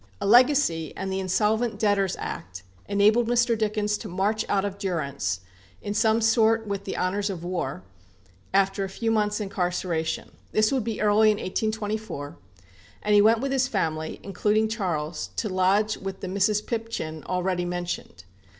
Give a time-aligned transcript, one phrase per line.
[0.19, 3.55] A legacy, and the Insolvent Debtors Act, enabled Mr.
[3.55, 5.41] Dickens to march out of durance,
[5.79, 7.83] in some sort with the honours of war,
[8.51, 12.35] after a few months' incarceration this would be early in 1824;
[13.03, 16.65] and he went with his family, including Charles, to lodge with the "Mrs.
[16.65, 18.23] Pipchin" already mentioned.